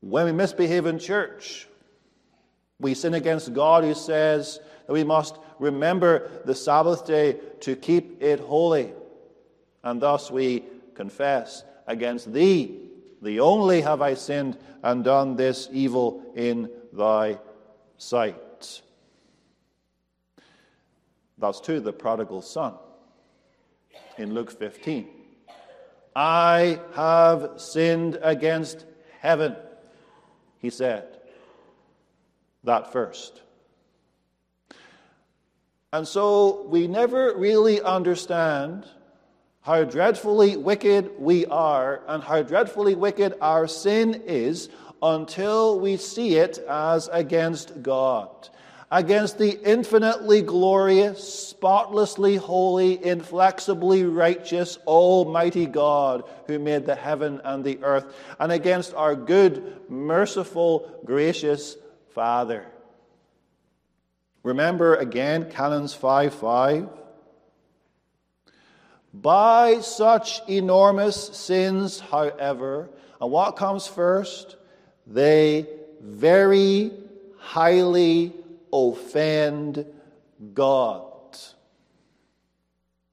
[0.00, 1.66] When we misbehave in church,
[2.78, 8.22] we sin against God who says that we must remember the Sabbath day to keep
[8.22, 8.92] it holy.
[9.82, 12.78] And thus we confess, Against thee,
[13.20, 17.38] thee only have I sinned and done this evil in thy
[17.96, 18.82] sight.
[21.38, 22.74] That's to the prodigal son
[24.18, 25.08] in Luke 15.
[26.14, 28.84] I have sinned against
[29.20, 29.56] heaven,
[30.58, 31.18] he said.
[32.64, 33.42] That first.
[35.92, 38.86] And so we never really understand
[39.62, 44.68] how dreadfully wicked we are and how dreadfully wicked our sin is
[45.00, 48.48] until we see it as against God,
[48.90, 57.64] against the infinitely glorious, spotlessly holy, inflexibly righteous, almighty God who made the heaven and
[57.64, 61.76] the earth, and against our good, merciful, gracious
[62.14, 62.66] Father.
[64.42, 67.01] Remember again Canons 5 5.
[69.12, 72.88] By such enormous sins, however,
[73.20, 74.56] and what comes first?
[75.06, 75.66] They
[76.00, 76.90] very
[77.38, 78.32] highly
[78.72, 79.84] offend
[80.54, 81.12] God.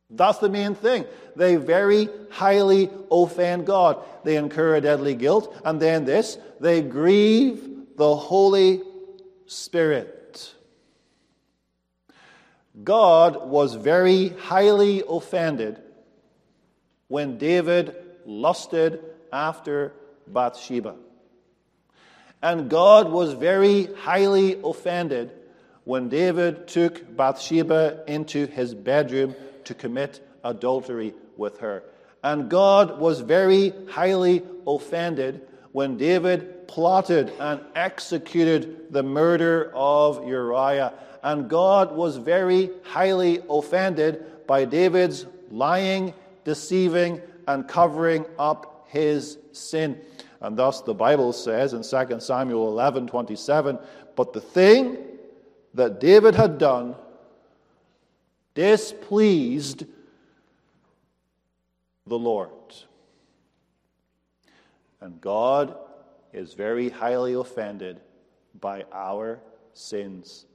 [0.10, 1.06] That's the main thing.
[1.36, 4.04] They very highly offend God.
[4.24, 5.56] They incur a deadly guilt.
[5.64, 8.82] And then this, they grieve the Holy
[9.46, 10.56] Spirit.
[12.84, 15.80] God was very highly offended
[17.10, 17.94] when David
[18.26, 19.04] lusted
[19.34, 19.94] after
[20.26, 20.96] Bathsheba.
[22.42, 25.34] And God was very highly offended
[25.84, 29.36] when David took Bathsheba into his bedroom
[29.66, 31.84] to commit adultery with her.
[32.24, 35.42] And God was very highly offended
[35.72, 40.94] when David plotted and executed the murder of Uriah.
[41.24, 46.14] And God was very highly offended by David's lying,
[46.50, 50.02] deceiving, and covering up his sin.
[50.42, 53.78] And thus the Bible says in 2 Samuel 11 27,
[54.16, 54.98] but the thing
[55.76, 56.96] that David had done
[58.56, 59.86] displeased
[62.08, 62.50] the Lord.
[65.02, 65.78] And God
[66.34, 68.02] is very highly offended
[68.60, 69.40] by our
[69.74, 70.48] sins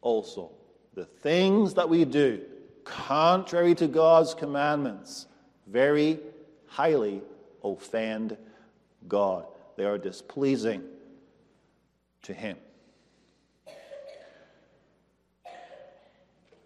[0.00, 0.50] also.
[0.94, 2.40] The things that we do
[2.88, 5.26] contrary to God's commandments
[5.70, 6.18] very
[6.66, 7.22] highly
[7.62, 8.36] offend
[9.06, 9.44] God.
[9.76, 10.82] They are displeasing
[12.22, 12.56] to Him.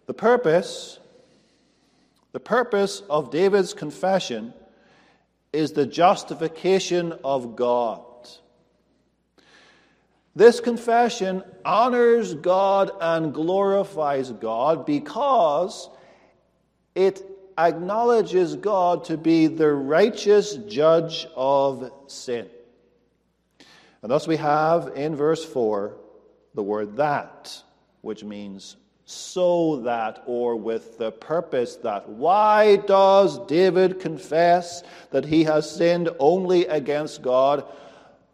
[0.05, 0.99] The purpose,
[2.33, 4.53] the purpose of David's confession
[5.53, 8.01] is the justification of God.
[10.35, 15.89] This confession honors God and glorifies God because
[16.95, 17.23] it
[17.57, 22.47] acknowledges God to be the righteous judge of sin.
[24.01, 25.97] And thus we have in verse 4
[26.55, 27.63] the word that,
[28.01, 28.75] which means
[29.05, 32.07] so that, or with the purpose that.
[32.07, 37.65] Why does David confess that he has sinned only against God?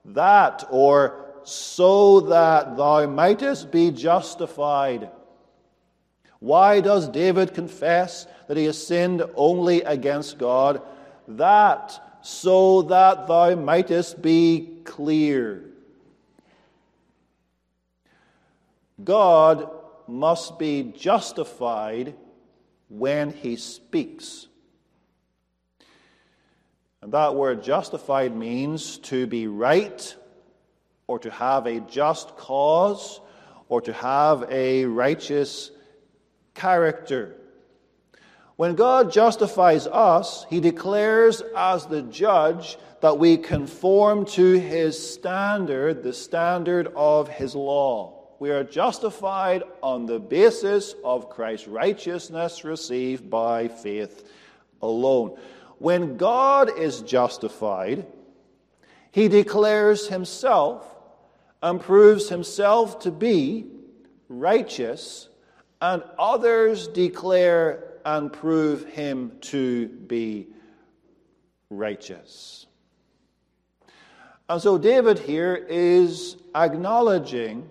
[0.05, 5.09] That, or so that thou mightest be justified.
[6.39, 10.82] Why does David confess that he has sinned only against God?
[11.28, 15.66] That so that thou mightest be clear.
[19.04, 19.70] God
[20.08, 22.16] must be justified
[22.89, 24.47] when he speaks.
[27.04, 30.16] And that word justified means to be right
[31.06, 33.22] or to have a just cause
[33.68, 35.70] or to have a righteous
[36.56, 37.36] character.
[38.60, 46.03] When God justifies us, He declares as the judge that we conform to His standard,
[46.03, 48.28] the standard of His law.
[48.38, 54.30] We are justified on the basis of Christ's righteousness received by faith
[54.82, 55.38] alone.
[55.78, 58.05] When God is justified,
[59.10, 60.84] he declares himself
[61.64, 63.68] and proves himself to be
[64.28, 65.30] righteous,
[65.80, 70.47] and others declare and prove him to be
[71.70, 72.66] righteous.
[74.47, 77.70] And so David here is acknowledging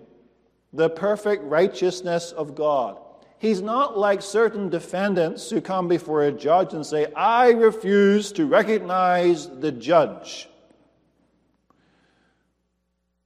[0.71, 2.99] the perfect righteousness of God.
[3.37, 8.45] He's not like certain defendants who come before a judge and say, I refuse to
[8.45, 10.49] recognize the judge.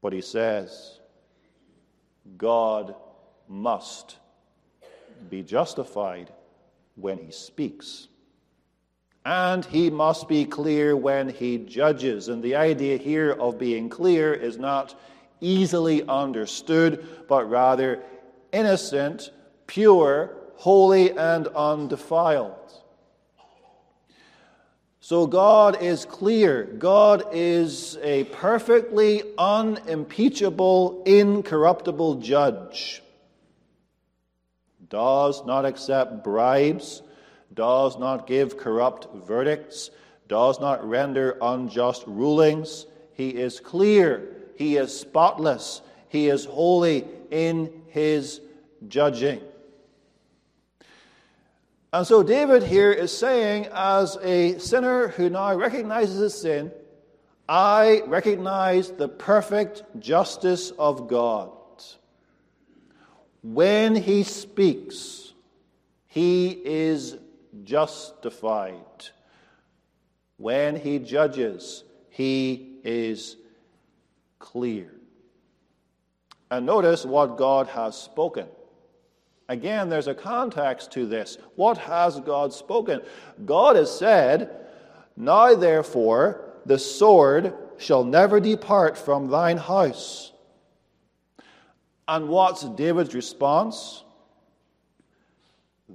[0.01, 0.99] But he says,
[2.37, 2.95] God
[3.47, 4.17] must
[5.29, 6.31] be justified
[6.95, 8.07] when he speaks.
[9.25, 12.27] And he must be clear when he judges.
[12.27, 14.99] And the idea here of being clear is not
[15.39, 18.01] easily understood, but rather
[18.51, 19.31] innocent,
[19.67, 22.59] pure, holy, and undefiled.
[24.99, 26.63] So God is clear.
[26.63, 33.02] God is a perfectly unimpeachable, incorruptible judge.
[34.93, 37.01] Does not accept bribes,
[37.53, 39.89] does not give corrupt verdicts,
[40.27, 42.85] does not render unjust rulings.
[43.13, 45.81] He is clear he is spotless.
[46.09, 48.39] He is holy in his
[48.87, 49.41] judging.
[51.91, 56.71] And so David here is saying, as a sinner who now recognizes his sin,
[57.49, 61.51] I recognize the perfect justice of God.
[63.43, 65.33] When he speaks,
[66.07, 67.17] he is
[67.63, 68.75] justified.
[70.37, 73.35] When he judges, he is
[74.39, 74.91] clear.
[76.51, 78.47] And notice what God has spoken.
[79.49, 81.37] Again, there's a context to this.
[81.55, 83.01] What has God spoken?
[83.45, 84.55] God has said,
[85.17, 90.32] Now therefore, the sword shall never depart from thine house.
[92.07, 94.03] And what's David's response?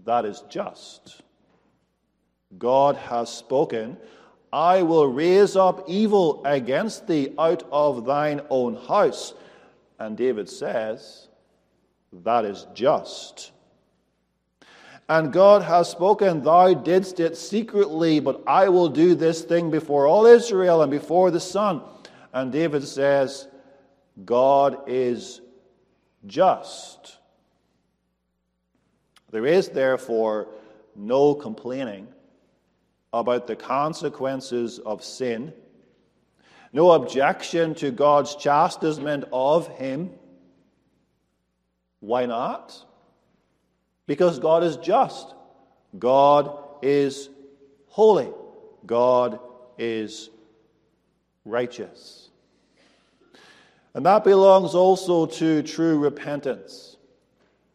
[0.05, 1.23] That is just.
[2.57, 3.99] God has spoken,
[4.53, 9.35] I will raise up evil against thee out of thine own house.
[9.99, 11.29] And David says,
[12.13, 13.53] That is just.
[15.11, 20.07] And God has spoken, Thou didst it secretly, but I will do this thing before
[20.07, 21.83] all Israel and before the sun.
[22.33, 23.49] And David says,
[24.25, 25.41] God is
[26.27, 27.17] just.
[29.31, 30.49] There is therefore
[30.97, 32.09] no complaining
[33.13, 35.53] about the consequences of sin,
[36.73, 40.11] no objection to God's chastisement of him.
[42.01, 42.85] Why not?
[44.07, 45.35] Because God is just,
[45.99, 47.29] God is
[47.87, 48.31] holy,
[48.87, 49.41] God
[49.79, 50.31] is
[51.45, 52.28] righteous.
[53.95, 56.97] And that belongs also to true repentance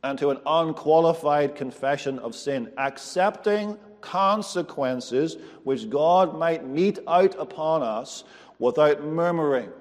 [0.03, 7.81] and to an unqualified confession of sin, accepting consequences which God might mete out upon
[7.81, 8.23] us
[8.59, 9.71] without murmuring.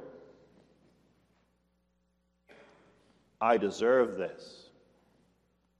[3.40, 4.68] I deserve this.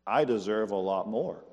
[0.07, 1.45] I deserve a lot more.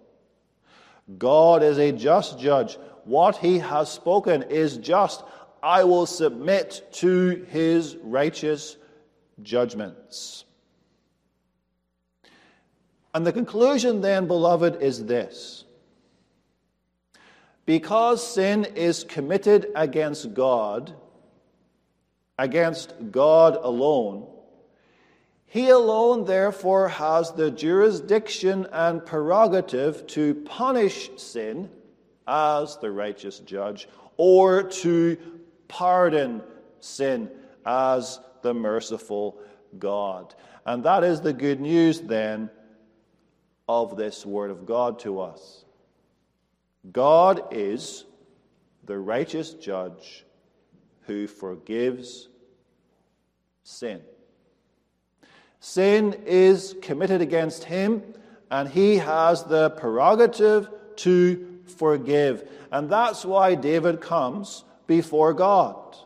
[1.17, 2.77] God is a just judge.
[3.05, 5.23] What he has spoken is just.
[5.61, 8.77] I will submit to his righteous
[9.43, 10.45] judgments.
[13.13, 15.65] And the conclusion, then, beloved, is this
[17.65, 20.91] because sin is committed against God,
[22.37, 24.27] against God alone,
[25.45, 31.69] he alone, therefore, has the jurisdiction and prerogative to punish sin
[32.27, 33.87] as the righteous judge,
[34.17, 35.17] or to
[35.67, 36.43] pardon
[36.79, 37.29] sin
[37.65, 39.37] as the merciful
[39.77, 40.35] God.
[40.65, 42.49] And that is the good news, then,
[43.67, 45.65] of this Word of God to us.
[46.91, 48.05] God is
[48.85, 50.25] the righteous judge
[51.01, 52.29] who forgives
[53.63, 54.01] sin.
[55.59, 58.01] Sin is committed against him,
[58.49, 62.49] and he has the prerogative to forgive.
[62.71, 65.97] And that's why David comes before God.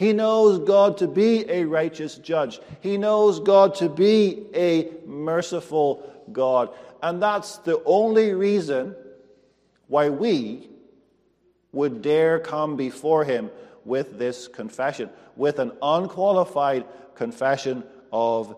[0.00, 2.58] He knows God to be a righteous judge.
[2.80, 6.70] He knows God to be a merciful God.
[7.02, 8.96] And that's the only reason
[9.88, 10.70] why we
[11.72, 13.50] would dare come before him
[13.84, 18.56] with this confession, with an unqualified confession of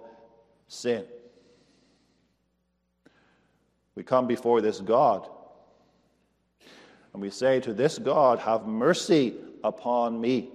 [0.68, 1.04] sin.
[3.96, 5.28] We come before this God.
[7.12, 9.34] And we say to this God, Have mercy
[9.64, 10.51] upon me,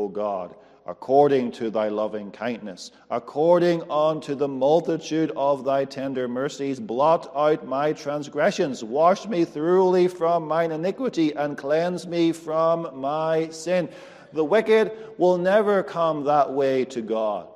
[0.00, 0.54] O God,
[0.86, 7.66] according to thy loving kindness, according unto the multitude of thy tender mercies, blot out
[7.66, 13.90] my transgressions, wash me thoroughly from mine iniquity, and cleanse me from my sin.
[14.32, 17.48] The wicked will never come that way to God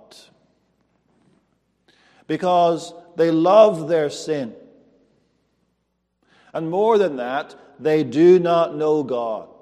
[2.27, 4.55] because they love their sin.
[6.53, 9.54] And more than that, they do not know God.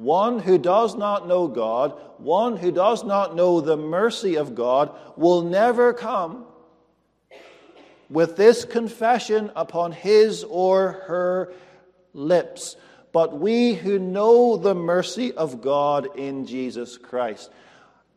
[0.00, 4.96] One who does not know God, one who does not know the mercy of God,
[5.14, 6.46] will never come
[8.08, 11.52] with this confession upon his or her
[12.14, 12.76] lips.
[13.12, 17.50] But we who know the mercy of God in Jesus Christ,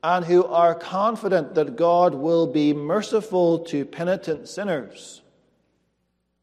[0.01, 5.21] and who are confident that God will be merciful to penitent sinners,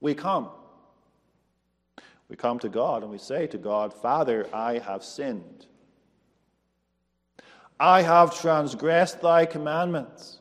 [0.03, 0.51] we come
[2.31, 5.67] we come to God and we say to God, Father, I have sinned.
[7.81, 10.39] I have transgressed thy commandments.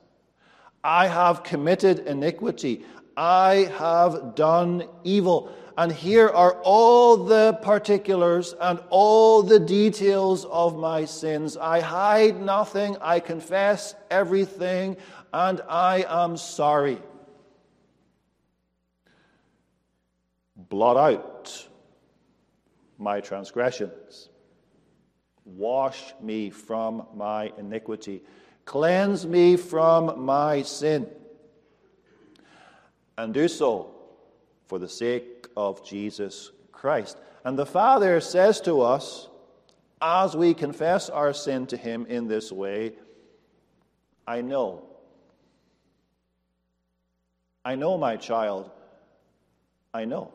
[0.84, 2.86] I have committed iniquity.
[3.18, 5.52] I have done evil.
[5.80, 11.58] And here are all the particulars and all the details of my sins.
[11.58, 12.98] I hide nothing.
[13.02, 14.96] I confess everything.
[15.34, 17.00] And I am sorry.
[20.56, 21.39] Blot out
[23.00, 24.30] my transgressions.
[25.45, 28.22] Wash me from my iniquity.
[28.66, 31.08] Cleanse me from my sin.
[33.18, 33.95] And do so
[34.68, 37.18] for the sake of Jesus Christ.
[37.43, 39.28] And the Father says to us,
[40.02, 42.93] as we confess our sin to Him in this way,
[44.28, 44.84] I know.
[47.66, 48.72] I know, my child.
[49.93, 50.32] I know.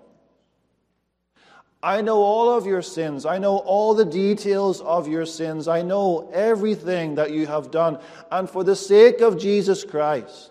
[1.84, 3.26] I know all of your sins.
[3.26, 5.68] I know all the details of your sins.
[5.68, 7.98] I know everything that you have done.
[8.30, 10.50] And for the sake of Jesus Christ,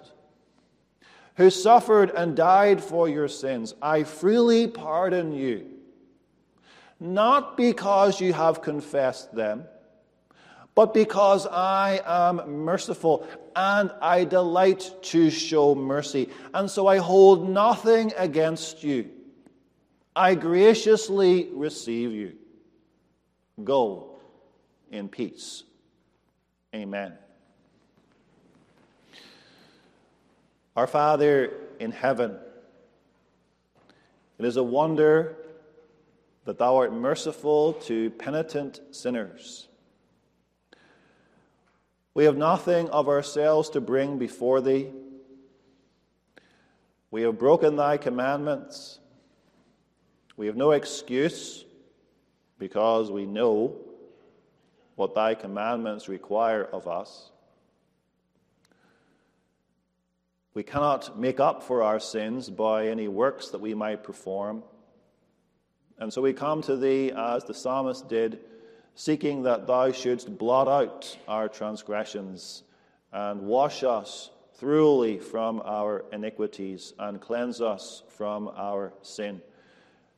[1.37, 5.65] who suffered and died for your sins, I freely pardon you.
[6.99, 9.63] Not because you have confessed them,
[10.75, 16.29] but because I am merciful and I delight to show mercy.
[16.53, 19.09] And so I hold nothing against you.
[20.15, 22.33] I graciously receive you.
[23.63, 24.19] Go
[24.91, 25.63] in peace.
[26.73, 27.13] Amen.
[30.75, 32.37] Our Father in heaven,
[34.37, 35.37] it is a wonder
[36.45, 39.67] that thou art merciful to penitent sinners.
[42.15, 44.91] We have nothing of ourselves to bring before thee.
[47.09, 48.99] We have broken thy commandments.
[50.35, 51.63] We have no excuse
[52.57, 53.75] because we know
[54.95, 57.29] what thy commandments require of us.
[60.53, 64.63] We cannot make up for our sins by any works that we might perform.
[65.97, 68.39] And so we come to thee as the psalmist did,
[68.95, 72.63] seeking that thou shouldst blot out our transgressions
[73.11, 79.41] and wash us thoroughly from our iniquities and cleanse us from our sin.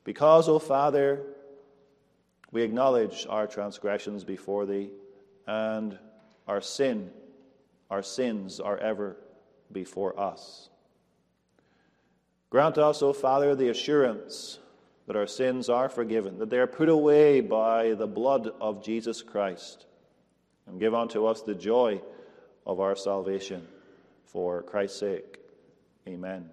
[0.05, 1.23] Because, O Father,
[2.51, 4.91] we acknowledge our transgressions before Thee,
[5.47, 5.99] and
[6.47, 7.09] our sin,
[7.91, 9.17] our sins are ever
[9.71, 10.69] before us.
[12.49, 14.59] Grant us, O Father, the assurance
[15.07, 19.21] that our sins are forgiven, that they are put away by the blood of Jesus
[19.21, 19.87] Christ,
[20.67, 22.01] and give unto us the joy
[22.65, 23.67] of our salvation.
[24.25, 25.39] For Christ's sake,
[26.07, 26.49] amen.